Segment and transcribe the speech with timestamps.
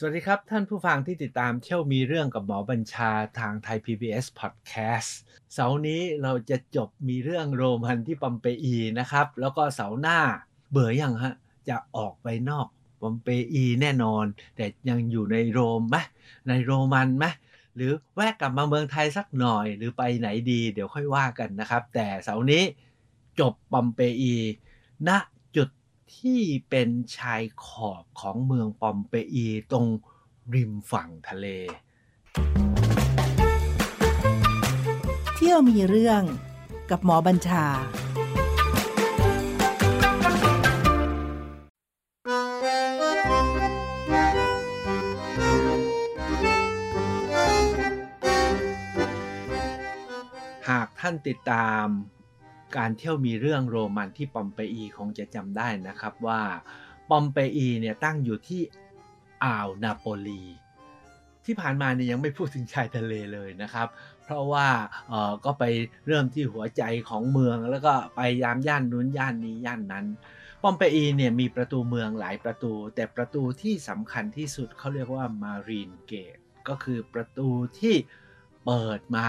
[0.00, 5.10] สวัสดีครับ ท่านผู้ฟังที่ติดตามเที่ยวมีเรื่องกับหมอบัญชาทางไทย PBS Podcast
[5.52, 10.18] เสาร์นี้เราจะจบมีเรื่องโรมันที่ปอมเปอีนะครับ แล้วก็เสาร์หน้า
[10.70, 11.34] เบื่ออยังฮะ
[11.68, 12.66] จะออกไปนอก
[13.00, 14.24] ปอมเปอีแน่นอน
[14.56, 15.96] แต่ยังอยู่ในโรมไหม
[16.48, 17.26] ในโรมันไหม
[17.76, 22.62] หรือแวะกลับมาเมืองไทยสักหน่อย หรือไปไหนดี เดี๋ยวค่อยว่ากันนะครับ แต่เสาร์นี้
[23.40, 24.34] จบปอมเปอี
[25.08, 25.10] ณ
[26.16, 26.40] ที่
[26.70, 29.86] เป็นชายขอบของเมืองปอมเปอีตรง
[30.54, 31.46] ริมฝั่งทะเล
[35.34, 36.22] เที่ยวมีเรื่อง
[36.90, 37.64] กับหมอบัญชา
[50.68, 51.86] หากท่านติดตาม
[52.76, 56.40] การเที่ยวมีเรื่องโรมันที่ปอมเปอีคงจะจำได้นะครับว่า
[57.10, 58.62] ปอมเปอีเนี่ยตั้งอยู่ที่
[59.44, 60.42] อ่าวนาโปลี
[61.44, 63.88] ที่ผ่านมาเนี่ยยังไม่พูดถึงชายทะเลเลยนะครับ
[64.24, 64.68] เพราะว่า
[65.08, 65.64] เออก็ไป
[66.06, 70.06] เริ่มที่หัวใจของเมืองแล้วก็ไปยามย่านนู้นย่านนี้ย่านนั้น
[70.62, 76.36] ปอมเปอีเนี่ยมีประตูเมืองหลายประตู แต่ประตูที่สำคัญที่สุดเขาเรียกว่ามารีนเกต
[76.68, 77.94] ก็คือประตูที่
[78.64, 79.24] เปิดมา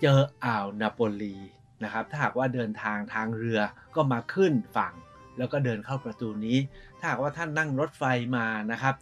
[0.00, 1.36] เจออ่าวนาโปลี
[1.84, 3.60] นะครับ ถ้าหากว่าเดินทางทางเรือ
[3.94, 4.94] ก็มาขึ้นฝั่ง
[5.38, 6.58] แล้วก็เดินเข้าประตูนี้
[6.98, 8.04] ถ้าหากว่าท่านนั่งรถไฟ
[8.36, 8.94] มานะครับ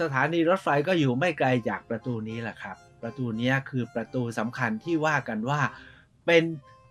[0.00, 5.60] สถานีรถไฟก็อยู่ไม่ไกลจากประตูนี้แหละครับ ประตูนี้คือประตูสำคัญที่ว่ากันว่า
[6.26, 6.44] เป็น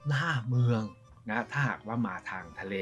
[0.08, 0.84] หน้าเมือง
[1.30, 2.76] นะถ้าหากว่ามาทางทะเล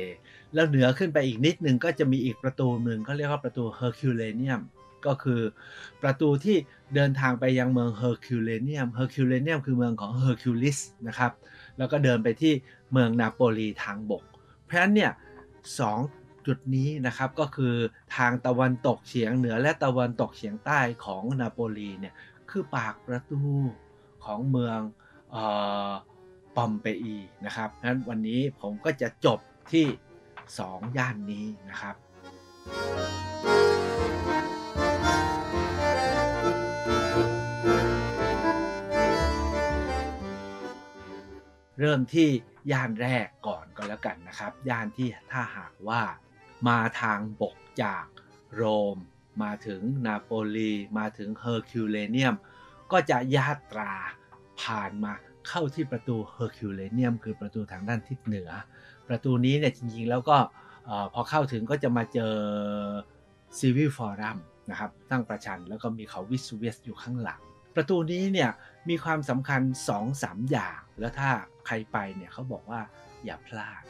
[0.53, 4.61] แล้วเหนือขึ้นไปอีกนิดนึงก็จะมีอีกประตูหนึ่งเขาเรียกว่าประตูเฮอร์คิวเลเนียม
[5.05, 5.41] ก็คือ
[6.03, 6.57] ประตูที่
[6.95, 10.77] เดินทางไปยังเมืองเฮอร์คิวเลเนียมเฮอร์คิวเลเนียมคือเมืองของเฮอร์คิวลิส
[11.07, 11.31] นะครับ
[11.77, 12.53] แล้วก็เดินไปที่
[12.91, 14.23] เมืองนาโปลีทางบก
[14.63, 15.11] เพราะฉะนั้นเนี่ย
[15.79, 15.99] สอง
[16.47, 17.75] จุดนี้นะครับก็คือ
[18.15, 22.13] ทางตะวันตกเฉียงเหนือและตะวันตกเฉียงใต้ของนาโปลีเนี่ย
[22.49, 23.41] คือปากประตู
[24.25, 25.37] ของเมืองเอ่
[25.89, 25.91] อ
[26.55, 27.15] ปอมเปอี
[27.45, 29.39] นะครับเพราะฉะนั้นวันนี้ผมก็จะจบ
[29.71, 29.85] ที่
[30.41, 31.95] 2 ย่านนี้นะครับ
[41.79, 42.29] เริ่มที่
[42.71, 46.01] ย่านแรกก่อนก็แล้วกันนะครับ ย่านที่ถ้าหากว่า
[46.67, 48.05] มาทางบกจาก
[48.55, 48.63] โร
[48.95, 48.97] ม
[49.43, 52.35] มาถึงนาโปลีมาถึงเฮอร์คิวเลเนียม
[52.91, 53.93] ก็จะยาตรา
[54.61, 55.13] ผ่านมา
[55.47, 58.49] เข้าที่ประตูเฮอร์คิวเลเนียมคือประตูทางด้านทิศเหนือ
[59.07, 60.37] ประตูนี้เนี่ยจริงๆแล้วก็
[61.13, 62.33] พอเข้าถึงก็จะมาเจอ
[63.57, 64.37] Civil Forum
[64.69, 67.41] นะครับตั้งประชันแล้วก็มีเขาวิสุเวียสอยู่ข้างหลัง
[67.75, 68.49] ประตูนี้เนี่ย
[68.89, 69.61] มีความสำคัญ
[70.05, 71.29] 2-3 อย่าง แล้วถ้า
[71.65, 72.81] ใครไปเนี่ยเขาบอกว่า
[73.25, 73.83] อย่าพลาด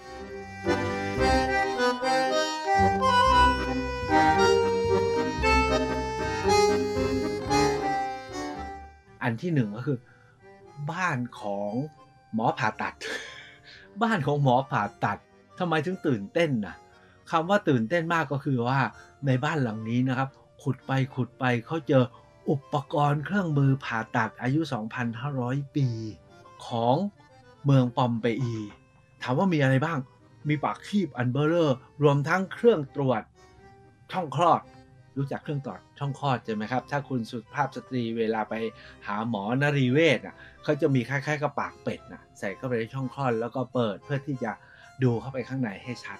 [9.23, 9.97] อันที่หนึ่งก็คือ
[10.91, 11.71] บ้านของ
[12.33, 12.95] หมอผ่าตัด
[14.03, 15.17] บ้านของหมอผ่าตัด
[15.59, 16.75] ทำไมถึงตื่นเต้นนะ
[17.31, 18.79] คำว่าตื่นเต้นมากก็คือว่า
[19.27, 20.29] ในบ้านหลังนี้นะครับ
[20.63, 22.03] ขุดไปขุดไปเขาเจอ
[22.49, 24.61] อุปกรณ์เครื่องมือผ่าตัดอายุ
[25.17, 25.87] 2,500 ปี
[26.67, 26.95] ของ
[27.65, 28.55] เมืองปอมเปอี
[29.21, 29.99] ถามว่ามีอะไรบ้าง
[30.49, 33.21] มีปากคีบอันเบอร์เรอร์ รวมทั้งเครื่องตรวจ
[34.11, 34.61] ช่องคลอด
[35.17, 38.53] รู้จักเครื่องตรวจช่องคลอดใช่ไหมครับ ถ้าคุณสุภาพสตรีเวลาไป
[39.07, 44.51] หาหมอนรีเวชอะเขาจะมีคล้ายๆกับปากเป็ดนะใส่เข้าไปในช่องคลอดแล้วก็เปิดเพื่อที่จะ
[45.03, 46.19] ดูเข้าไปข้างในให้ชัด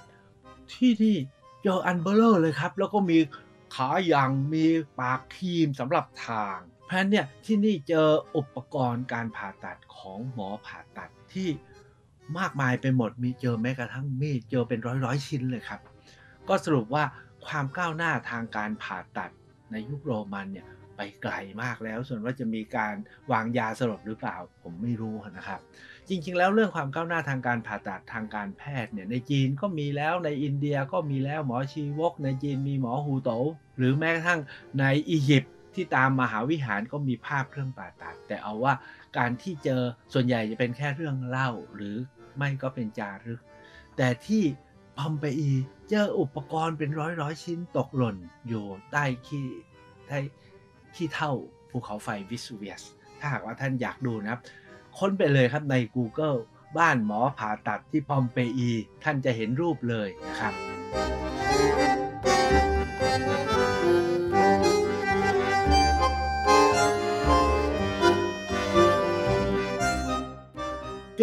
[0.74, 1.16] ที่นี่
[1.64, 3.18] เจออันเบอร์เรอร์เลยครับ แล้วก็มี
[3.76, 4.66] ขายังมี
[5.00, 11.50] ปากครีมสำหรับทางเพราะฉะนั้นเนี่ยที่นี่เจออุปกรณ์การผ่าตัดของหมอผ่าตัดที่
[12.38, 15.82] มากมายไปหมดมีเจอแม้กระทั่งมีดเจอเป็นร้อยร้อยชิ้นเลยครับ
[16.48, 17.04] ก็สรุปว่า
[17.46, 19.32] ความก้าวหน้าทางการผ่าตัด
[19.72, 22.96] ในยุคโรมันเนี่ยไปไกลมากแล้ว ส่วนว่าจะมีการ
[23.32, 25.60] วางยาสลบหรือเปล่าผมไม่รู้นะครับ
[26.10, 33.32] จริง ๆ แล้วเรื่องความก้าวหน้าทางการผ่าตัดทางการแพทย์เนี่ยในจีนก็มีแล้วในอินเดียก็มีแล้วหมอชีวก ในจีนมีหมอฮูโต
[33.78, 34.40] หรือแม้กระทั่ง
[34.80, 38.74] ในอียิปต์ที่ตามมหาวิหารก็มีภาพเครื่องผ่าตัด แต่เอาว่า
[39.18, 39.82] การที่เจอ
[40.14, 41.96] ส่วนใหญ่จะเป็นแค่เรื่องเล่าหรือ
[42.38, 43.42] ไม่ก็เป็นจารึก
[43.98, 44.44] แต่ที่
[44.98, 45.52] พอมเปอี
[45.90, 48.18] เจออุปกรณ์เป็นร้อยร้อยชิ้นตกหล่น
[48.48, 49.48] อยู่ใต้ขี้
[50.08, 50.20] ใต้
[50.96, 51.32] ขี้เท่า
[51.70, 52.84] ภูเขาไฟวิสูเวียส
[53.20, 54.42] ถ้าหากว่าท่านอยากดูนะครับ
[54.98, 56.38] ค้นไปเลยครับใน Google
[56.78, 58.70] บ้านหมอผ่าตัดที่พอมเปอี
[59.04, 60.54] ท่านจะเห็นรูปเลยนะครับ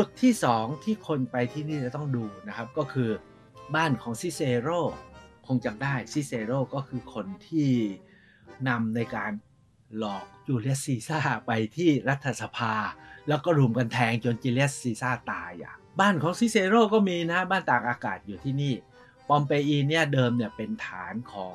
[0.05, 3.11] จุดที่สองที่คนไปที่นี่จะต้องดูนะครับ ก็คือ
[3.75, 4.69] บ้านของซิเซโร
[5.47, 7.71] คงจำได้ซิเซโรก็คือคนที่
[8.69, 9.33] นำในการ
[9.97, 12.75] หลอกจูเลียสซีซ่าไปที่รัฐสภา
[13.29, 18.75] แล้วก็รุมกันแทงจนจูเลียสซีซ่าตายอะบ้านของซิเซโรก็มีนะบ้านตากอากาศอยู่ที่นี่
[19.29, 21.55] ปอมเปอีเนี่ยเดิมเนี่ยเป็นฐานของ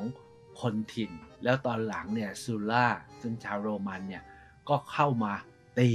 [0.61, 1.11] คนถิ่น
[1.43, 2.87] แล้วตอนหลังเนี่ยซูล่า
[3.21, 4.23] ซึ่งชาวโรมันเนี่ย
[4.69, 5.33] ก็เข้ามา
[5.79, 5.89] ตี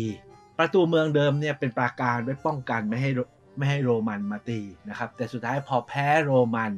[0.63, 3.11] ประตูเมืองเดิมเนี่ยเป็นปราการไว้ป้องกันไม่ให้
[3.59, 6.73] ไม่ให้โรมันมาตีนะครับ แต่สุดท้ายพอแพ้โรมัน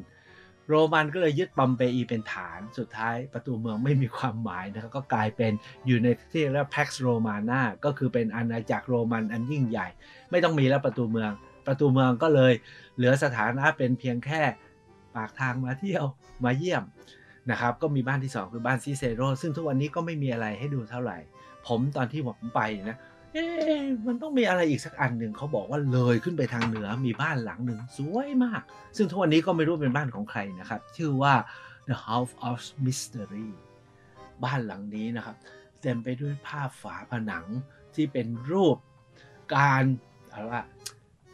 [0.68, 5.52] โรมันก็เลยยึดปอมเปอีเป็นฐาน สุดท้ายประตูเมืองไม่มีความหมายนะครับก็กลายเป็น
[5.86, 9.88] อยู่ในที่เรียกแพ็กซ์โรมานาก็คือเป็นอาณาจักรโรมันอันยิ่งใหญ่
[10.30, 11.30] ไม่ต้องมีแล้วประตูเมือง
[11.66, 12.52] ประตูเมืองก็เลย
[12.96, 14.42] เหลือสถานะเป็นเพียงแค่
[15.14, 16.04] ปากทางมาเที่ยว
[16.44, 16.84] มาเยี่ยม
[17.50, 21.18] นะครับก็มีบ้านที่ 2 คือบ้านซิเซโรซึ่งทุกวันนี้ก็ไม่มีอะไรให้ดูเท่าไหร่
[21.66, 22.60] ผมตอนที่ผมไป
[22.90, 22.98] นะ
[23.34, 23.46] เอ๊
[24.06, 28.62] มันต้องมีอะไรอีกสักอันหนึ่งเขาบอกว่าเลยขึ้นไปทางเหนือมีบ้านหลังหนึ่งสวยมาก
[28.96, 31.34] ซึ่งทุกวันนี้ก็ไม่รู้เป็นบ้านของใครนะครับ ชื่อว่า
[31.88, 33.50] The House of Mystery
[34.44, 35.36] บ้านหลังนี้นะครับ
[35.80, 37.44] เต็มไปด้วยภาพฝาผนัง
[37.94, 38.76] ที่เป็นรูป
[39.56, 39.84] การ
[40.30, 40.62] อะไรว่า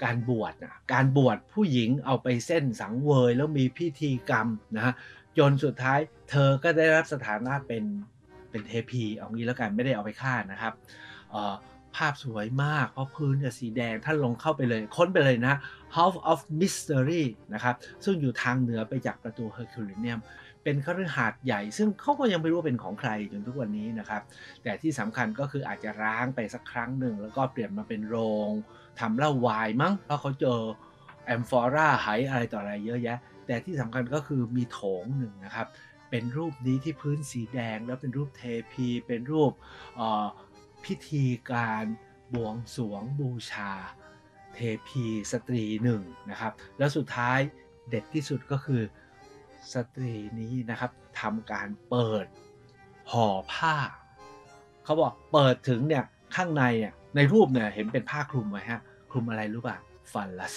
[0.02, 4.46] การบวชนะการบวชผู้หญิงเอาไปเส้นสังเวยแล้วมีพิธีกรรม
[4.76, 4.94] นะฮะ
[5.38, 5.98] จนสุดท้าย
[6.30, 7.84] เธอก็ได้รับสถานะเป็น
[8.50, 10.72] เป็นเทพีเอางี้แล้วกันไม่ได้เอาไปฆ่านะครับ
[11.96, 15.54] ภาพสวยมาก เพราะพื้นเนี่ยสีแดงท่านลงเข้าไปเลย ค้นไปเลยนะ
[15.96, 20.20] House of Mystery นะครับ ซึ่งอยู่ทางเหนือไปจากประตู Herculaneum
[20.64, 24.22] เป็นคฤหาสน์ใหญ่ ซึ่งเขาก็ยังไม่รู้เป็นของใครจนทุกวันนี้นะครับ
[24.62, 28.16] แต่ที่สำคัญก็คืออาจจะร้างไปสักครั้งหนึ่ง แล้วก็เปลี่ยนมาเป็นโร
[28.48, 28.50] ง
[29.00, 30.60] ทำเหล้าวายมั้งเพราะเขาเจอ
[31.26, 35.66] แอมฟอราไหอะไรต่ออะไรเยอะแยะ แต่ที่สำคัญก็คือมีโถงหนึ่งนะครับ
[36.10, 39.52] เป็นรูปนี้ที่พื้นสีแดงแล้วเป็นรูปเทพี เป็นรูป
[40.84, 41.84] พิธีการ
[42.34, 43.72] บวงสรวงบูชา
[44.54, 47.38] เทพีสตรีหนึ่งนะครับ แล้วสุดท้าย
[47.88, 48.82] เด็ดที่สุดก็คือ
[49.72, 50.90] สตรีนี้นะครับ
[51.20, 52.26] ทำการเปิด
[53.10, 53.76] ห่อผ้า
[54.84, 56.04] เขาบอกเปิดถึงเนี่ย
[56.36, 58.80] ข้างในเนี่ยในรูปเนี่ยเห็นเป็นผ้าคลุมไว้ฮะ
[59.10, 59.76] คลุมอะไรรู้ป่ะ
[60.12, 60.54] ฟัลลัส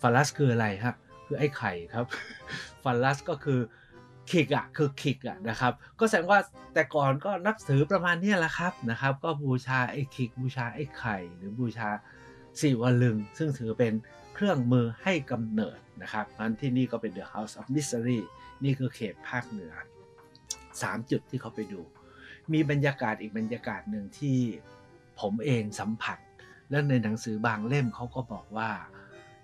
[0.00, 0.94] ฟัลลัสคืออะไรครับ
[1.26, 2.04] คือไอ้ไข่ครับ
[2.84, 3.60] ฟัลลัสก็คือ
[4.30, 6.38] คิกอะคือคิกอะนะครับก็แสดงว่า
[6.74, 11.88] แต่ก่อนก็นับถือประมาณนี้แหละครับนะครับ ก็บูชาไอ้คิกบูชาไอ้ไข่ หรือบูชา
[12.60, 13.92] สีวลึง ซึ่งถือเป็น
[14.34, 18.20] เครื่องมือให้กำเนิดนะครับนั้นที่นี่ก็เป็น The House of Mystery
[18.64, 19.74] นี่คือเขตภาคเหนือ
[20.42, 21.80] 3 จุดที่เขาไปดู
[22.52, 24.38] มีบรรยากาศอีกบรรยากาศหนึ่งที่
[25.20, 26.18] ผมเองสัมผัส
[26.70, 28.70] และในหนังสือบางเล่มเขาก็บอกว่า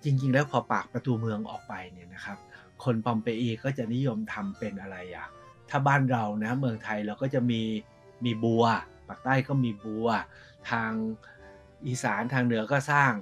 [0.04, 2.38] จริง ๆ แล้วพอปากประตูเมืองออกไปเนี่ยนะครับ
[2.84, 5.26] คนปอมเปอีก็จะนิยมทำเป็นอะไรอะ
[5.70, 7.62] ถ้าบ้านเรานะเมืองไทยเราก็จะมี
[8.24, 8.64] มีบัว
[9.08, 10.08] ปากใต้ก็มีบัว
[10.70, 10.92] ทาง
[11.86, 13.12] อีสานทางเหนือก็สร้าง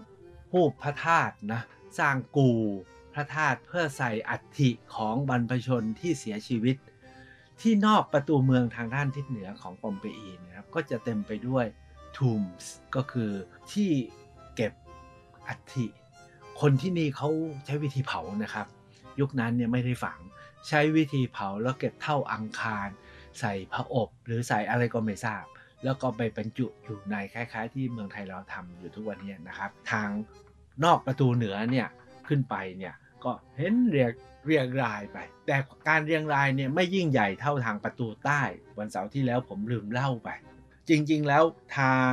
[0.53, 1.61] รูปพระธาตุนะ
[1.99, 2.51] สร้างกู
[3.15, 6.77] พระธาตุเพื่อใส่อัฐิของบรรพชนที่เสียชีวิต
[7.61, 11.65] ที่นอกประตูเมืองทางด้านทิศเหนือของปอมเปอีนะครับก็จะเต็มไปด้วย
[12.17, 13.31] tombs ก็คือ
[13.73, 13.91] ที่
[14.57, 14.73] เก็บ
[15.49, 15.87] อัฐิ
[16.61, 17.29] คนที่นี่เขา
[17.65, 18.67] ใช้วิธีเผานะครับ
[19.21, 20.19] ยุคนั้นเนี่ยไม่ได้ฝัง
[20.69, 22.89] ใช้วิธีเผาแล้วเก็บเท่าอังคาร
[23.41, 25.45] ใส่พระอบ หรือใส่อะไรก็ไม่ทราบ
[25.85, 30.09] แล้วก็ไปบรรจุอยู่ในคล้ายๆ ที่เมืองไทยเราทำอยู่ทุกวันนี้นะครับ ทาง
[30.85, 31.89] นอกประตูเหนือเนี่ย
[32.29, 32.95] ขึ้นไปเนี่ย
[33.25, 34.11] ก็เห็นเรียง
[34.47, 35.57] เรียงรายไป แต่
[35.89, 38.43] การเรียงรายเนี่ยไม่ยิ่งใหญ่เท่าทางประตูใต้
[38.79, 40.29] วันเสาร์ที่แล้วผมลืมเล่าไป
[40.89, 41.45] จริงๆแล้ว
[41.79, 42.13] ทาง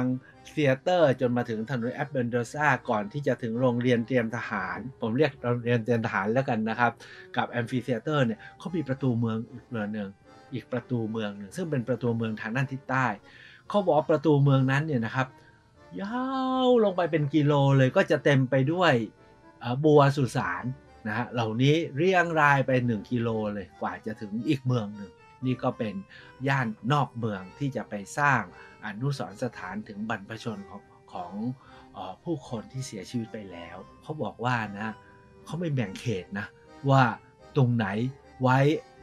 [0.49, 6.91] เซียเตอร์จนมาถึงถนนแอปเบนเดซาก่อนที่จะถึงโรงเรียนเตรียมทหาร ผมเรียกโรงเรียนเตรียมทหารแล้วกันนะครับ
[7.37, 10.09] กับแอมฟิเซียเตอร์เนี่ยเขามีประตูเมืองอีกเมืองหนึ่ง
[10.53, 13.07] อีกประตูเมืองหนึ่งซึ่งเป็นประตูเมืองทางด้านทิศใต้
[13.69, 15.27] เขาบอกประตูเมืองนั้นเนี่ยนะครับ
[16.01, 16.19] ยา
[16.65, 18.93] วลงไปเป็นกิโลเลยก็จะเต็มไปด้วย
[19.83, 20.63] บัวสุสาน
[21.07, 25.11] นะฮะเหล่านี้เรียงรายไป 1 กิโลเลยกว่าจะถึงอีกเมืองหนึ่ง
[25.45, 25.93] นี่ก็เป็น
[26.47, 28.41] ย่านนอกเมืองที่จะไปสร้าง
[28.85, 30.81] อนุสรสถานถึงบรรพชนของ
[31.13, 31.33] ของ
[31.95, 34.89] อผู้คนที่เสียชีวิตไปแล้ว เขาบอกว่านะ
[35.45, 36.47] เขาไม่แบ่งเขตนะ
[36.89, 37.03] ว่า
[37.55, 37.87] ตรงไหน
[38.41, 38.57] ไว้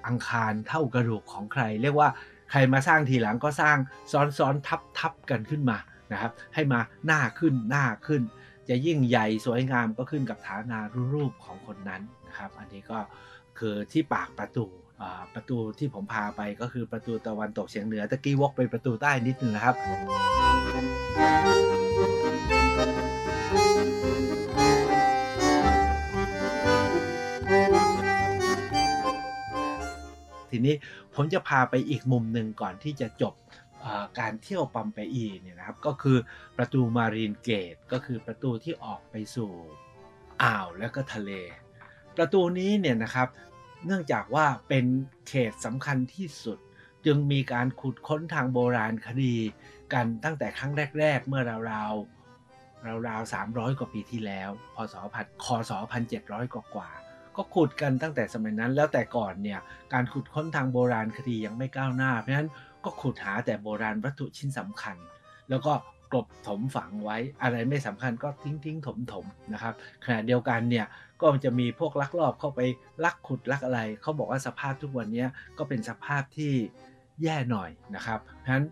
[0.07, 2.09] อังคารเท่ากระดูกของใคร เรียกว่า
[2.51, 3.77] ใครมาสร้างทีหลังก็สร้าง
[4.39, 5.79] ซ้อนๆทับๆกันขึ้นมา
[6.13, 8.23] นะครับ ให้มาหน้าขึ้นหน้าขึ้น
[8.69, 12.99] จะยิ่งใหญ่สวยงามก็ขึ้นกับฐานารุรูปของคนนั้นนะครับ อันนี้ก็
[13.59, 14.67] คือที่ปากประตู
[15.35, 19.77] ประตูที่ผมพาไปก็คือประตูตะวันตกเฉียงเหนือตะกี้วกไปประตูใต้นิดนึงนะครับ
[30.51, 30.75] ทีนี้
[31.15, 33.35] ผมจะพาไปอีกมุมหนึ่งก่อนที่จะจบ
[34.19, 36.19] การเที่ยวปัมเปอีเนี่ยนะครับก็คือ
[36.57, 39.51] ประตูมารีนเกตก็คือประตูที่ออกไปสู่
[40.43, 41.31] อ่าวและก็ทะเล
[42.17, 43.29] ประตูนี้เนี่ยนะครับ
[43.85, 44.85] เนื่องจากว่าเป็น
[45.29, 46.59] เขตสำคัญที่สุด
[47.07, 49.35] จึงมีการขุดค้นทางโบราณคดี
[49.93, 55.73] กันตั้งแต่ครั้งแรก ๆ เมื่อราวๆราวๆ300กว่าปีที่แล้ว พศพันคศ
[56.13, 56.91] 1700กว่ากว่า
[57.37, 59.61] ก็ขุดกันตั้งแต่สมัยนั้นแล้วแต่ก่อนเนี่ย
[59.93, 62.51] การขุดค้นทางโบราณคดียังไม่ก้าวหน้า เพราะฉะนั้น
[62.85, 64.97] ก็ขุดหาแต่โบราณวัตถุชิ้นสำคัญ
[65.51, 65.73] แล้วก็
[66.13, 69.75] กลบถมฝังไว้อะไรไม่สำคัญก็ทิ้งทิ้งถมถมนะครับ
[70.05, 70.87] ขณะเดียวกันเนี่ย
[71.21, 72.61] ก็จะมีพวกลักลอบเข้าไป
[73.05, 75.27] ลักขุดลักอะไร เขาบอกว่าสภาพทุกวันนี้
[75.59, 76.53] ก็เป็นสภาพที่
[77.23, 78.67] แย่หน่อยนะครับเพราะฉะนั้น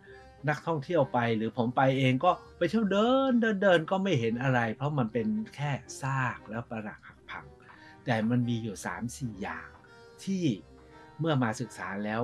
[0.48, 5.70] นักท่องเที่ยวไปหรือผมไปเองก็ไปเที่ยวเดินเดินเดินก็ไม่เห็นอะไร เพราะมันเป็นแค่
[6.02, 7.46] ซากแล้วประหลักหักพัง
[8.04, 8.76] แต่มันมีอยู่
[9.10, 9.68] 3-4 อย่าง
[10.24, 10.44] ที่
[11.20, 12.20] เมื่อมาศึกษาแล้ว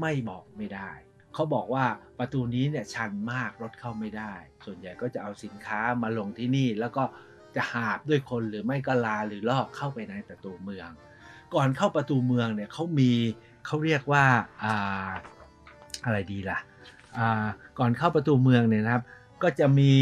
[0.00, 0.90] ไม่บอกไม่ได้
[1.36, 1.84] เขาบอกว่า
[2.18, 4.32] ประตูนี้เนี่ยชันมากรถเข้าไม่ได้
[4.64, 7.04] ส่วนใหญ่ก็จะเอาสินค้ามาลงที่นี่ แล้วก็
[7.56, 10.88] จะหาบด้วยคนหรือไม่ก็ลาหรือลอกเข้าไปในประตูเมือง
[11.54, 13.12] ก่อนเข้าประตูเมืองเนี่ยเขามี
[13.66, 14.24] เขาเรียกว่า
[14.62, 15.08] อ่า
[16.04, 16.58] อะไรดีล่ะ
[17.18, 17.46] อ่า
[17.78, 19.02] ก่อนเข้าประตูเมืองเนี่ยนะครับ
[19.42, 19.94] ก็จะมี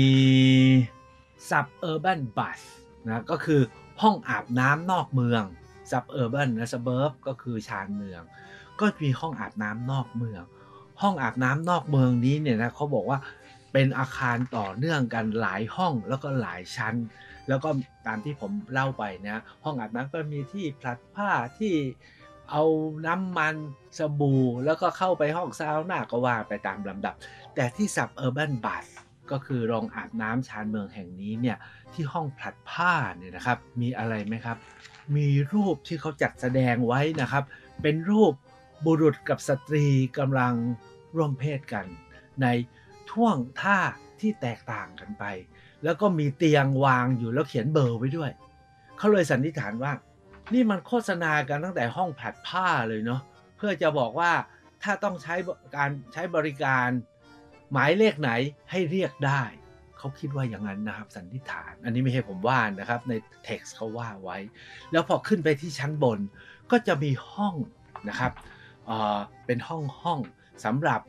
[1.48, 2.60] suburban bus
[3.08, 3.60] นะก็คือ
[4.02, 5.42] ห้องอาบน้ำนอกเมือง
[5.90, 8.22] suburban นะ suburb ก็คือชานเมือง
[8.80, 10.42] ก็มีห้องอาบน้ำนอกเมือง
[11.02, 13.18] ห้องอาบน้ำนอกเมืองนี้เนี่ยนะเขาบอกว่า
[13.72, 16.94] เป็นอาคารต่อเนื่องกันหลายห้องแล้วก็หลายชั้น
[17.48, 17.68] แล้วก็
[18.06, 21.74] ตามที่ผมเล่าไปนะห้องอาบน้ำก็มีที่ผลัดผ้าที่
[22.50, 22.62] เอา
[23.06, 23.54] น้ำมัน
[23.98, 27.14] สบู่แล้วก็เข้าไปห้องซาวน่าก็ว่าไปตามลำดับ
[27.54, 28.86] แต่ที่สับเออร์บันบัส
[29.30, 31.56] ก็คือโรงอาบน้ำชานเมืองแห่งนี้เนี่ย
[31.92, 34.56] ที่ห้องผลัดผ้าเนี่ยนะครับ มีอะไรไหมครับ
[35.16, 37.44] มีรูปที่เขาจัดแสดงไว้นะครับ
[37.82, 38.32] เป็นรูป
[38.86, 39.86] บุรุษกับสตรี
[40.18, 40.54] กำลัง
[41.16, 41.86] ร่วมเพศกัน
[42.42, 42.46] ใน
[43.10, 43.78] ท่วงท่า
[44.20, 45.24] ที่แตกต่างกันไป
[45.84, 48.30] แล้วก็มีเตียงวางอยู่แล้วเขียนเบอร์ไว้ด้วย
[48.98, 49.92] เขาเลยสันนิษฐานว่า
[50.54, 53.20] นี่มันโฆษณากันตั้งแต่ห้องผลัดผ้าเลยเนาะ
[53.56, 54.32] เพื่อจะบอกว่า
[54.82, 55.34] ถ้าต้องใช้
[55.76, 56.88] การใช้บริการ
[57.72, 58.30] หมายเลขไหน
[58.70, 59.42] ให้เรียกได้
[59.98, 63.12] เขาคิดว่าอย่างนั้นนะครับสันนิษฐาน อันนี้ไม่ใช่ผมว่านะครับใน
[63.44, 64.38] เท็กซ์เขาว่าไว้
[64.92, 66.18] แล้วพอขึ้นไปที่ชั้นบน
[66.70, 67.54] ก็จะมีห้อง
[68.08, 68.32] นะครับ
[69.46, 70.20] เป็นห้องห้อง
[70.64, 71.00] สำหรับ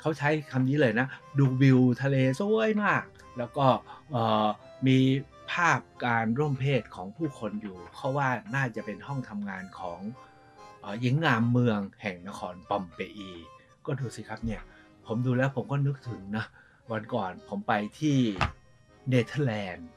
[0.00, 1.06] เขาใช้คำนี้เลยนะ
[1.38, 3.04] ดูวิวทะเลสวยมาก
[3.38, 3.66] แล้วก็
[4.86, 4.98] มี
[5.52, 10.00] ภาพการร่วมเพศของผู้คนอยู่เขาว่าน่าจะเป็นห้องทำงานของ
[11.00, 13.30] หญิงงามเมืองแห่งนครปอมเปอี
[13.86, 14.62] ก็ดูสิครับเนี่ย
[15.06, 16.44] ผมดูแล้วผมก็นึกถึงนะ
[16.92, 18.16] วันก่อนผมไปที่
[19.08, 19.88] เนเธอร์แลนด์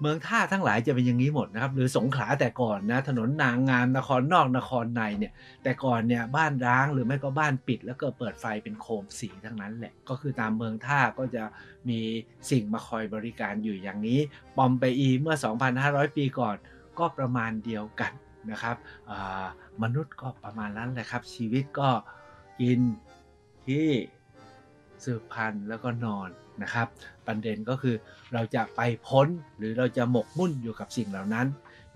[0.00, 11.44] เมืองท่าทั้งหลายจะเป็นอย่างนี้หมดนะครับ หรือสงขลาแต่ก่อนนะถนนนางงามนครนอกนครในเนี่ย แต่ก่อนเนี่ยบ้านร้างหรือไม่ก็บ้านปิด แล้วก็เปิดไฟเป็นโคมสีทั้งนั้นแหละ ก็คือตามเมืองท่าก็จะ
[11.88, 12.00] มี
[12.50, 14.20] สิ่งมาคอยบริการอยู่อย่างนี้
[14.56, 15.36] ปอมเปอีเมื่อ
[15.76, 16.56] 2,500 ปีก่อน
[16.98, 18.12] ก็ประมาณเดียวกัน
[18.50, 18.76] นะครับ
[19.82, 21.88] มนุษย์ก็ประมาณนั้นแหละครับ ชีวิตก็
[22.60, 22.80] กิน
[23.66, 23.88] ที่
[25.04, 26.28] สืบพันธุ์แล้วก็นอน
[26.62, 26.86] นะครับ
[27.26, 27.94] ประเด็นก็คือ
[28.32, 29.26] เราจะไปพ้น
[29.58, 31.46] หรือเราจะหมกมุ่นอยู่กับสิ่งเหล่านั้น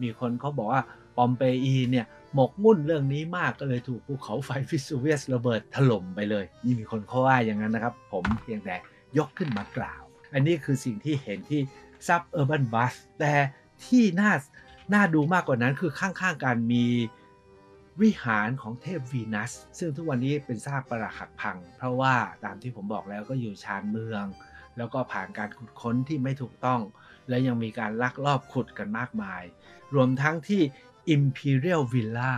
[0.03, 0.83] มีคนเขาบอกว่า
[1.17, 8.77] ปอมเปอีเนี่ยหมกมุ่นเรื่องนี้มากก็เลยถูกภูเขาไฟฟิสูเวียสระเบิดถล่มไปเลย นี่มีคนเขาว่าอย่างนั้นนะครับ ผมเพียงแต่
[9.19, 11.61] ยกขึ้นมากล่าว อันนี้คือสิ่งที่เห็นที่
[12.07, 13.33] ซับเออร์บันบัสแต่
[13.85, 14.33] ที่น่า
[14.95, 16.85] น่าดูมากกว่านั้นคือข้างๆกันมี
[18.01, 24.25] วิหารของเทพวีนัส ซึ่งทุกวันนี้เป็นซากปรักหักพัง เพราะว่าตามที่ผมบอกแล้วก็อยู่ชานเมือง
[24.77, 26.81] แล้วก็ผ่านการขุดค้นที่ไม่ถูกต้อง
[27.29, 29.43] และยังมีการลักลอบขุดกันมากมาย
[29.95, 30.63] รวมทั้งที่
[31.15, 32.35] Imperial Villa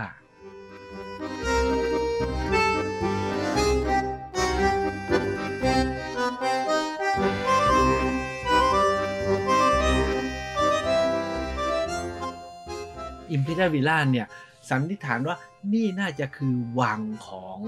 [13.31, 14.27] Imperial Villa เนี่ย
[14.69, 15.37] สันนิษฐานว่า
[15.73, 17.59] นี่น่าจะคือวังของ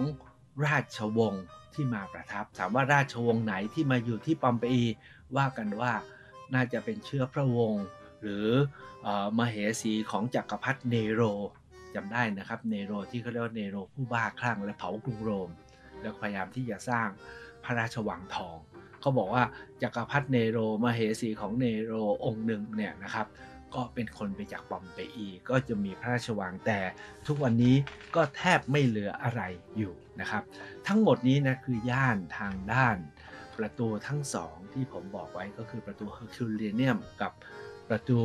[0.66, 4.84] ราชวงศ์ที่มาประทับ ถามว่าราชวงศ์ไหนที่มาอยู่ที่ปอมเปอี
[5.38, 5.94] ว่ากันว่า
[6.54, 7.84] น่าจะเป็นเชื้อพระวงศ์
[8.22, 11.22] หรือเอ่อมเหสีของจักรพรรดิเนโร
[11.96, 15.50] จำได้นะครับเนโรที่เขาเรียกว่าเนโรผู้บ้าคลั่งและเผากรุงโรม
[16.01, 17.08] แล้วพยายามที่จะสร้าง
[17.63, 18.58] พระราชวังทอง
[19.01, 19.44] เขาบอกว่า
[19.82, 21.94] จักรพรรดิเนโรมเหสีของเนโร
[22.25, 23.27] องค์หนึ่งเนี่ยนะครับ
[23.75, 26.79] ก็เป็นคนไปจากปอมเปอีก็จะมีพระราชวังแต่
[27.27, 27.75] ทุกวันนี้
[28.15, 29.41] ก็แทบไม่เหลืออะไร
[29.77, 30.43] อยู่นะครับ
[30.88, 32.97] ทั้งหมดนี้นะคือย่านทางด้าน
[33.57, 37.31] ประตูทั้งสองที่ผมบอกไว้ก็คือประตูเฮอร์คิวเลียเนียมกับ
[37.89, 38.19] ประตูเ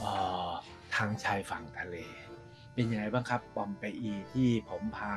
[0.00, 0.02] อ่
[0.48, 0.50] อ
[0.96, 1.96] ทางชายฝั่งทะเล
[2.72, 5.14] เป็นยังไงบ้างครับปอมเปอีที่ผมพา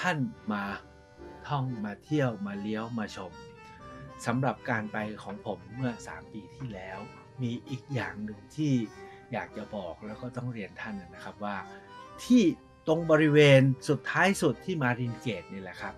[0.00, 0.18] ท่าน
[0.52, 0.64] มา
[1.48, 3.32] ท่องมาเที่ยวมาเลี้ยวมาชม
[4.26, 7.00] สำหรับการไปของผมเมื่อ 3 ปีที่แล้ว
[7.42, 8.72] มีอีกอย่างหนึ่งที่
[9.32, 11.56] อยากจะบอกแล้วก็ต้องเรียนท่านนะครับว่า
[12.24, 12.42] ที่
[12.86, 15.94] ตรงบริเวณสุดท้ายสุดที่ Marine Gate นี่แหละครับ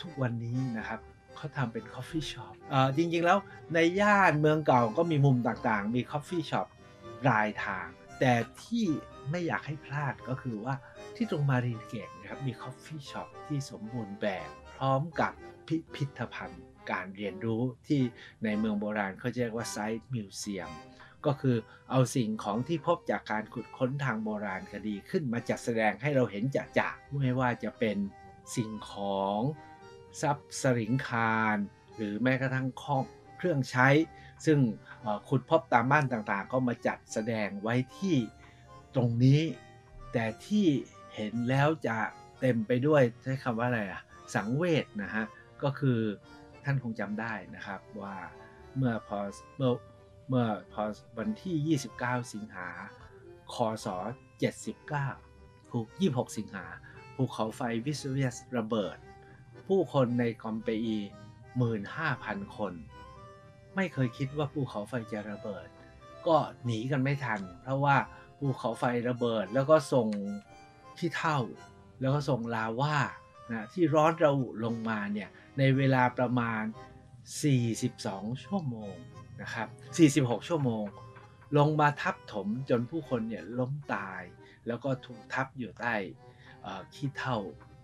[0.00, 1.00] ทุกวันนี้นะครับ
[1.36, 2.54] เขาทำเป็น coffee shop
[2.96, 3.38] จริงๆแล้ว
[3.74, 6.66] ในย่านเมืองเก่าก็มีมุมต่างๆ มี coffee shop
[7.28, 7.86] รายทาง
[8.20, 8.84] แต่ที่
[9.30, 10.74] ไม่อยากให้พลาดก็คือว่า
[11.16, 15.32] ที่ตรง Marine Gate นะครับมี coffee shop ที่สมบูรณ์แบบ พร้อมกับ
[15.66, 18.00] พิพิธภัณฑ์ การเรียนรู้ที่
[18.44, 20.70] ในเมืองโบราณเขาเรียกว่า site museum
[21.26, 21.56] ก็คือ
[21.90, 26.88] เอาสิ่งของที่พบจากการขุดค้นทางโบราณคดีขึ้นมาจัดแสดงให้เราเห็นจะจะ
[27.20, 27.96] ไม่ว่าจะเป็น
[28.56, 29.40] สิ่งของ
[30.20, 31.56] ทรัพย์ศฤงคาร
[31.96, 33.04] หรือแม้กระทั่งของ
[33.36, 33.88] เครื่องใช้
[34.46, 34.58] ซึ่ง
[35.28, 38.16] ขุดพบตามบ้านต่างๆ ก็มาจัดแสดงไว้ที่
[38.94, 39.40] ตรงนี้
[40.12, 40.66] แต่ที่
[41.14, 41.96] เห็นแล้วจะ
[42.40, 44.02] เต็มไปด้วยใช้คำว่าอะไรอะ
[44.34, 45.24] สังเวชนะฮะ
[45.62, 46.00] ก็คือ
[46.64, 48.16] ท่านคงจำได้นะครับว่า
[48.76, 49.18] เมื่อพอ
[49.56, 49.72] เมื่อ
[50.28, 50.82] เมื่อพอ
[51.18, 52.68] วันที่ 29 สิงหา
[53.54, 53.86] คศ
[55.00, 56.66] 79 ถูก 26 สิงหา
[57.16, 58.96] ภูเขาไฟวิสเวียสระเบิด
[59.66, 60.98] ผู้คนในกอมเปอี
[61.76, 62.72] 15,000 คน
[63.74, 65.66] ไม่เคยคิดว่าภูเขาไฟจะระเบิด
[66.26, 67.96] ก็หนีกันไม่ทัน เพราะว่า
[68.38, 70.08] ภูเขาไฟระเบิดแล้วก็ส่ง
[70.98, 71.38] ที่เท่า
[72.00, 72.98] แล้วก็ส่งลาว่า
[73.50, 76.62] นะที่ร้อนระอุลงมาเนี่ย ในเวลาประมาณ
[77.54, 78.94] 42 ชั่วโมง
[79.42, 79.68] นะครับ
[80.24, 80.84] 46 ชั่วโมง
[81.56, 84.22] ลงมาทับถมจนผู้คนเนี่ยล้มตาย
[84.66, 85.94] แล้วก็ถูกทับอยู่ใต้
[86.94, 87.38] ขี้เท่า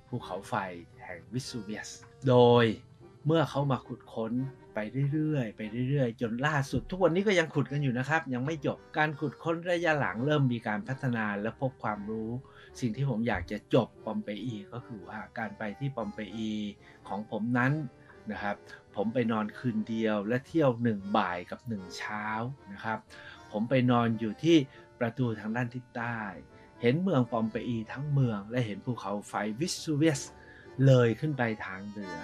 [0.09, 0.55] ภูเขาไฟ
[1.05, 1.91] แห่งวิสูเวียส
[2.29, 2.65] โดย
[3.27, 4.33] เมื่อเขามาขุดค้น
[4.75, 4.79] ไป
[5.13, 5.61] เรื่อยๆ ไป
[5.91, 12.31] เรื่อยๆ จนล่าสุด ทุกวันนี้ก็ยังขุดกันอยู่นะครับ ยังไม่จบการขุดค้นระยะหลังเริ่มมีการพัฒนาและพบความรู้
[12.81, 16.53] สิ่งที่ผมอยากจะจบปอมเปอีก็คือว่าการไปที่ปอมเปอี
[17.09, 17.73] ของผมนั้น
[18.33, 18.57] นะครับ
[18.97, 22.27] ผมไปนอนคืนเดียวและเที่ยวหนึ่งบ่ายกับหนึ่งเช้า
[22.73, 22.99] นะครับ
[23.53, 24.57] ผมไปนอนอยู่ที่
[25.01, 26.19] ประตูทางด้านทิศใต้
[26.81, 30.21] เห็นเมืองปอมเปอีทั้งเมือง และเห็นภูเขาไฟวิสซูเวส
[30.87, 32.19] เลยขึ้นไปทางเหนือ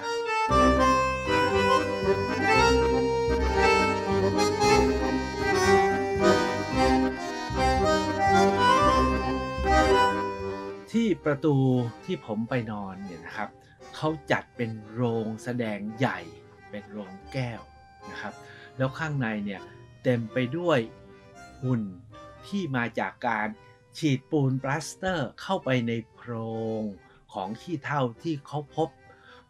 [11.24, 11.56] ประตู
[12.04, 13.50] ที่ผมไปนอนเนี่ยนะครับ
[13.96, 16.18] เขาจัดเป็นโรงแสดงใหญ่
[16.70, 17.60] เป็นโรงแก้ว
[18.10, 18.34] นะครับ
[18.76, 19.62] แล้วข้างในเนี่ย
[20.02, 20.78] เต็มไปด้วย
[21.62, 21.82] หุ่น
[22.46, 23.48] ที่มาจากการ
[23.98, 26.32] ฉีดปูนปลาสเตอร์เข้าไปในโพร
[26.80, 26.82] ง
[27.32, 28.88] ของขี้เถ้าที่เขาพบ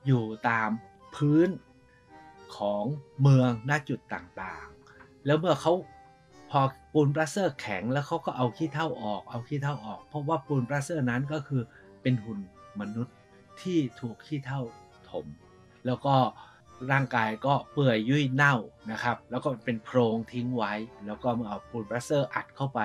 [0.06, 0.70] อยู่ตาม
[1.14, 1.48] พื้น
[2.56, 2.84] ของ
[3.20, 5.72] เมืองณจุดต่างๆ แล้วเมื่อเขา
[6.50, 6.60] พอ
[6.92, 11.62] ปูนปลาสเตอร์แข็งแล้วเขาก็เอาขี้เถ้าออก เอาขี้เถ้าออก เพราะว่าปูนปลาสเตอร์นั้นก็คือ
[12.02, 12.38] เป็นหุ่น
[12.80, 13.14] มนุษย์
[13.62, 14.60] ที่ถูกขี้เถ้า
[15.10, 15.26] ถม
[15.86, 16.14] แล้วก็
[16.92, 18.56] ร่างกายก็เปื่อยยุ่ยเน่า
[18.90, 20.72] นะครับ แล้วก็เป็นโพรงทิ้งไว้
[21.06, 22.80] แล้วก็เอเอาปูนบรัสเซอร์อัดเข้าไป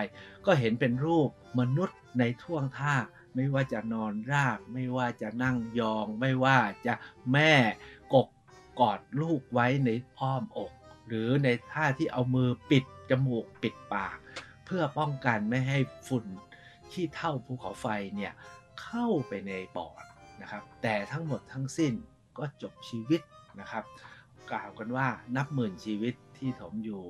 [0.46, 2.96] ก็เห็นเป็นรูปมนุษย์ในท่วงท่า
[3.36, 6.94] ไม่ว่าจะนอนราบ ไม่ว่าจะนั่งยอง ไม่ว่าจะ
[7.32, 7.54] แม่
[8.14, 8.28] กก
[8.80, 10.72] กอดลูกไว้ในอ้อมอก
[11.08, 14.18] หรือในท่าที่เอามือปิด จมูกปิดปาก
[14.66, 16.26] เพื่อป้องกันไม่ให้ฝุ่น
[16.92, 18.34] ที่เท่าภูเขาไฟเนี่ย
[18.82, 20.04] เข้าไปในปอด
[20.42, 21.94] นะครับแต่ทั้งหมดทั้งสิ้น
[22.38, 23.22] ก็จบชีวิต
[23.60, 23.84] นะครับ
[24.52, 27.04] กล่าวกันว่านับหมื่นชีวิตที่ถมอยู่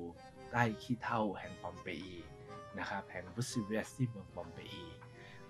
[0.52, 2.18] ใต้ขี้เท่าแห่งปอมเปอี
[2.80, 4.86] นะครับแห่งวุสิเวสที่เมืองปอมเปอี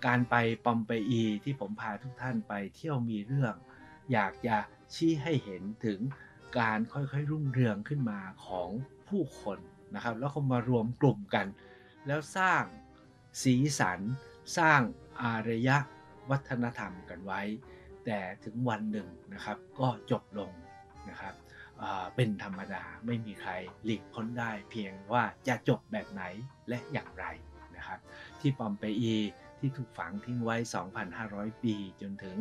[0.06, 0.36] การไป
[0.66, 3.56] ปอมเปอีที่ผมพาทุกท่านไปเที่ยวมีเรื่อง
[4.12, 4.58] อยากจะ
[4.94, 6.00] ชี้ให้เห็นถึง
[6.60, 8.70] การค่อยๆรุ่งเรืองขึ้นมาของ
[9.08, 9.60] ผู้คน
[9.96, 11.48] นะครับ แล้วก็มารวมกลุ่มกัน
[12.08, 12.64] แล้วสร้าง
[13.44, 14.00] สีสัน
[14.58, 14.82] สร้าง
[15.22, 15.78] อารยะ
[16.30, 17.42] วัฒนธรรมกันไว้
[18.06, 20.52] แต่ถึงวันหนึ่งนะครับก็จบลง
[21.10, 21.34] นะครับ
[22.16, 23.52] เป็นธรรมดาไม่มีใคร
[23.84, 26.24] หลีกพ้นได้เพียงว่าจะจบแบบไหน
[26.70, 27.26] และอย่างไร
[27.76, 28.00] นะครับ
[28.40, 29.16] ที่ปอมเปอี
[29.60, 30.56] ที่ถูกฝังทิ้งไว้
[31.10, 32.38] 2,500 ปีจนถึง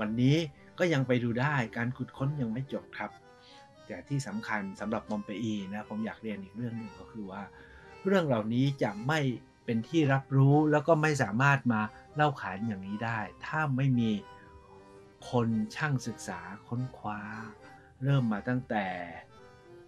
[0.00, 0.36] วันนี้
[0.78, 3.10] ก็ยังไปดูได้การขุดค้นยังไม่จบครับ
[3.90, 7.42] แต่ที่สำคัญสำหรับปอมเปอีนะผมอยากเรียนอีกเรื่องหนึ่งก็คือว่า
[8.06, 9.20] เรื่องเหล่านี้จะไม่
[9.64, 11.80] เป็นที่รับรู้แล้วก็ไม่สามารถมา
[12.14, 14.10] เล่าขานอย่างนี้ได้ ถ้าไม่มี
[15.30, 17.20] คนช่างศึกษาค้นคว้า
[18.02, 18.86] เริ่มมาตั้งแต่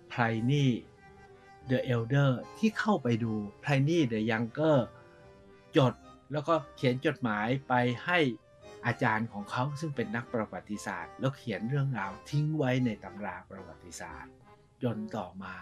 [0.08, 0.70] ไพรนี่
[1.70, 4.78] The Elder ที่เข้าไปดูไพรนี่ The Younger
[5.76, 5.94] จด
[6.32, 8.18] แล้วก็เขียนจดหมายไปให้
[8.86, 14.32] อาจารย์ของเขาซึ่งเป็นนักประวัติศาสตร์ แล้วเขียนเรื่องราวทิ้งไว้ในตำราประวัติศาสตร์
[14.82, 15.54] จนต่อมา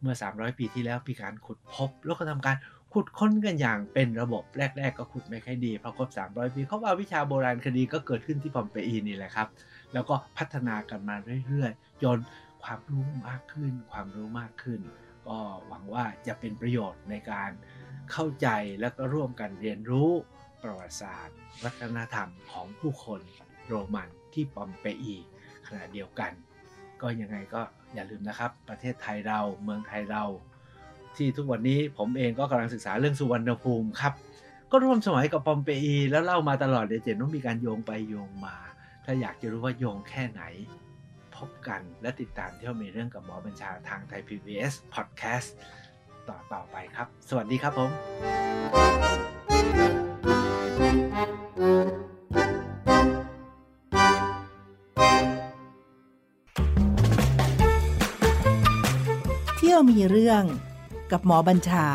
[0.00, 2.56] เมื่อ 300 ปีที่แล้วมีการขุดพบ แล้วก็ทำการ
[2.92, 9.48] ขุดค้นกันอย่างเป็นระบบแรก ๆ ก็ขุดไม่ค่อยดีพอครบ 300 ปีเขาว่าวิชาโบราณคดีก็เกิดขึ้นที่ปอมเปอีนี่แหละครับ
[9.92, 11.16] แล้วก็พัฒนากันมา
[11.48, 12.18] เรื่อยๆจน
[12.62, 14.80] ความรู้มากขึ้น ความรู้มากขึ้น
[15.26, 17.50] ก็หวังว่าจะเป็นประโยชน์ในการ
[18.12, 18.48] เข้าใจ
[18.80, 20.10] และก็ร่วมกันเรียนรู้
[20.62, 23.20] ประวัติศาสตร์ วัฒนธรรมของผู้คน
[23.66, 25.16] โรมันที่ปอมเปอี
[25.66, 26.32] ขณะเดียวกัน
[27.02, 27.62] ก็ยังไงก็
[27.94, 30.24] อย่าลืมนะครับ ประเทศไทยเราเมืองไทยเรา
[31.16, 34.12] ที่ทุกวันนี้ผมเองก็กำลังศึกษาเรื่องสุวรรณภูมิครับ
[34.70, 38.56] ก็ร่วมสมัยกับปอมเปอี แล้วเล่ามาตลอดเดี๋ยวจนต้องมีการโยงไปโยงมา
[39.04, 40.42] ถ้าอยากจะรู้ว่าโยงแค่ไหน
[41.36, 45.48] พบกันและติดตามเที่ยวมีเรื่องกับหมอบัญชาทางไทย PBS Podcast
[46.28, 47.80] ต่อต่อไปครับ สวัสดีครับผ
[49.96, 49.99] ม
[59.80, 60.44] เที่ยวมีเรื่อง
[61.12, 61.86] กับหมอบัญชา